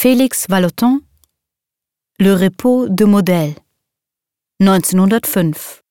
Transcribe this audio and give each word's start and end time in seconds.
Félix 0.00 0.46
Vallotton 0.48 1.00
Le 2.20 2.32
Repos 2.32 2.88
de 2.88 3.04
Modèle 3.04 3.56
1905 4.60 5.82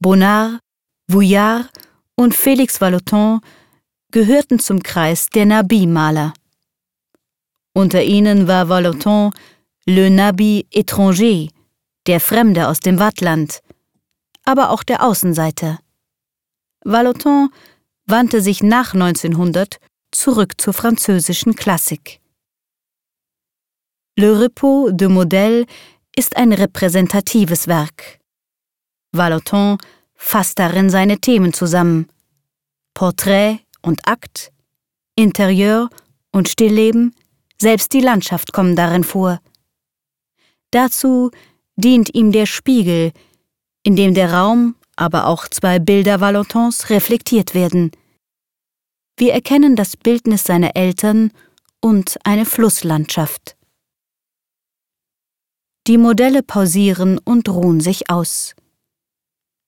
Bonnard, 0.00 0.60
Vouillard 1.08 1.68
und 2.16 2.32
Félix 2.32 2.80
Vallotton 2.80 3.40
gehörten 4.12 4.60
zum 4.60 4.84
Kreis 4.84 5.30
der 5.30 5.46
Nabi-Maler. 5.46 6.32
Unter 7.74 8.04
ihnen 8.04 8.46
war 8.46 8.68
Vallotton 8.68 9.32
le 9.86 10.08
Nabi 10.08 10.68
étranger, 10.70 11.50
der 12.06 12.20
Fremde 12.20 12.68
aus 12.68 12.78
dem 12.78 13.00
Wattland, 13.00 13.62
aber 14.44 14.70
auch 14.70 14.84
der 14.84 15.02
Außenseiter. 15.02 15.80
Vallotton 16.84 17.48
wandte 18.06 18.40
sich 18.40 18.62
nach 18.62 18.94
1900 18.94 19.80
zurück 20.12 20.60
zur 20.60 20.72
französischen 20.72 21.54
Klassik. 21.54 22.20
Le 24.16 24.40
Repos 24.40 24.90
de 24.92 25.08
Modèle 25.08 25.66
ist 26.14 26.36
ein 26.36 26.52
repräsentatives 26.52 27.66
Werk. 27.66 28.20
Vallotton 29.12 29.78
fasst 30.14 30.58
darin 30.58 30.90
seine 30.90 31.18
Themen 31.18 31.52
zusammen. 31.52 32.06
Porträt 32.94 33.60
und 33.80 34.06
Akt, 34.06 34.52
Interieur 35.16 35.88
und 36.30 36.48
Stillleben, 36.48 37.14
selbst 37.58 37.92
die 37.92 38.00
Landschaft 38.00 38.52
kommen 38.52 38.76
darin 38.76 39.04
vor. 39.04 39.40
Dazu 40.70 41.30
dient 41.76 42.14
ihm 42.14 42.32
der 42.32 42.46
Spiegel, 42.46 43.12
in 43.82 43.96
dem 43.96 44.14
der 44.14 44.32
Raum, 44.32 44.76
aber 44.96 45.26
auch 45.26 45.48
zwei 45.48 45.78
Bilder 45.78 46.20
Vallottons 46.20 46.90
reflektiert 46.90 47.54
werden. 47.54 47.92
Wir 49.16 49.32
erkennen 49.32 49.76
das 49.76 49.96
Bildnis 49.96 50.44
seiner 50.44 50.74
Eltern 50.76 51.32
und 51.80 52.18
eine 52.24 52.44
Flusslandschaft. 52.44 53.56
Die 55.86 55.98
Modelle 55.98 56.42
pausieren 56.42 57.18
und 57.18 57.48
ruhen 57.48 57.80
sich 57.80 58.08
aus. 58.08 58.54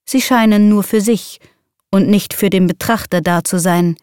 Sie 0.06 0.20
scheinen 0.20 0.68
nur 0.68 0.82
für 0.82 1.00
sich 1.00 1.40
und 1.90 2.08
nicht 2.08 2.34
für 2.34 2.50
den 2.50 2.66
Betrachter 2.66 3.20
da 3.20 3.42
zu 3.42 3.58
sein. 3.58 3.96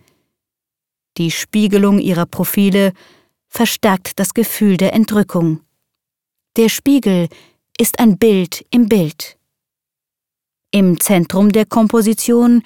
Die 1.17 1.31
Spiegelung 1.31 1.99
ihrer 1.99 2.25
Profile 2.25 2.93
verstärkt 3.47 4.19
das 4.19 4.33
Gefühl 4.33 4.77
der 4.77 4.93
Entrückung. 4.93 5.61
Der 6.57 6.69
Spiegel 6.69 7.29
ist 7.77 7.99
ein 7.99 8.17
Bild 8.17 8.65
im 8.71 8.89
Bild. 8.89 9.37
Im 10.71 10.99
Zentrum 10.99 11.51
der 11.51 11.65
Komposition 11.65 12.63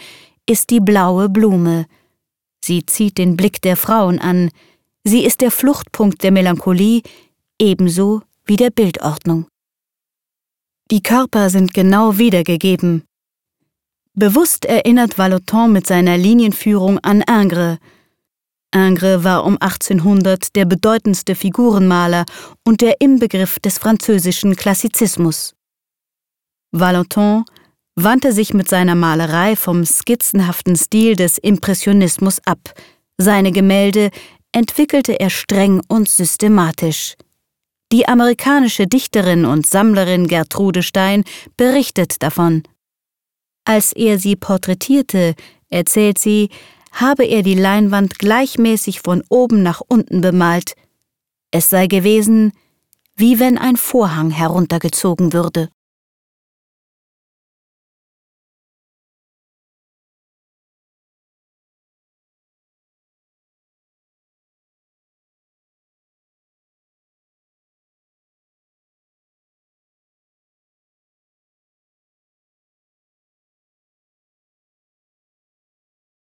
ist 0.47 0.69
die 0.69 0.79
blaue 0.79 1.29
Blume. 1.29 1.85
Sie 2.65 2.85
zieht 2.85 3.17
den 3.17 3.37
Blick 3.37 3.61
der 3.61 3.77
Frauen 3.77 4.19
an. 4.19 4.49
Sie 5.03 5.23
ist 5.23 5.41
der 5.41 5.51
Fluchtpunkt 5.51 6.23
der 6.23 6.31
Melancholie, 6.31 7.03
ebenso 7.61 8.23
wie 8.45 8.55
der 8.55 8.71
Bildordnung. 8.71 9.47
Die 10.89 11.03
Körper 11.03 11.49
sind 11.49 11.73
genau 11.73 12.17
wiedergegeben. 12.17 13.03
Bewusst 14.13 14.65
erinnert 14.65 15.17
Vallotton 15.17 15.73
mit 15.73 15.85
seiner 15.85 16.17
Linienführung 16.17 16.97
an 16.99 17.21
Ingres, 17.21 17.77
Ingres 18.75 19.23
war 19.23 19.45
um 19.45 19.57
1800 19.61 20.53
der 20.55 20.65
bedeutendste 20.65 21.35
Figurenmaler 21.35 22.25
und 22.65 22.81
der 22.81 22.99
Inbegriff 22.99 23.57
des 23.59 23.77
französischen 23.77 24.57
Klassizismus. 24.57 25.55
Valentin 26.71 27.45
wandte 27.95 28.33
sich 28.33 28.53
mit 28.53 28.69
seiner 28.69 28.95
Malerei 28.95 29.55
vom 29.55 29.85
skizzenhaften 29.85 30.75
Stil 30.75 31.15
des 31.15 31.37
Impressionismus 31.37 32.39
ab. 32.45 32.73
Seine 33.17 33.51
Gemälde 33.51 34.11
entwickelte 34.51 35.19
er 35.19 35.29
streng 35.29 35.81
und 35.87 36.09
systematisch. 36.09 37.15
Die 37.91 38.07
amerikanische 38.07 38.87
Dichterin 38.87 39.45
und 39.45 39.65
Sammlerin 39.65 40.27
Gertrude 40.27 40.83
Stein 40.83 41.23
berichtet 41.55 42.21
davon. 42.21 42.63
Als 43.63 43.93
er 43.93 44.19
sie 44.19 44.35
porträtierte, 44.35 45.35
erzählt 45.69 46.17
sie, 46.17 46.49
habe 46.91 47.25
er 47.25 47.41
die 47.41 47.55
Leinwand 47.55 48.19
gleichmäßig 48.19 49.01
von 49.01 49.23
oben 49.29 49.63
nach 49.63 49.81
unten 49.87 50.21
bemalt. 50.21 50.75
Es 51.51 51.69
sei 51.69 51.87
gewesen, 51.87 52.53
wie 53.15 53.39
wenn 53.39 53.57
ein 53.57 53.77
Vorhang 53.77 54.29
heruntergezogen 54.31 55.31
würde. 55.31 55.69